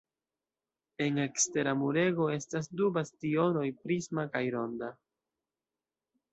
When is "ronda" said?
4.59-4.93